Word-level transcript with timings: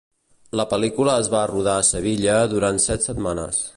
La 0.59 0.63
pel·lícula 0.71 1.17
es 1.25 1.29
va 1.33 1.43
rodar 1.51 1.75
a 1.81 1.85
Sevilla 1.91 2.39
durant 2.55 2.81
set 2.87 3.07
setmanes. 3.11 3.63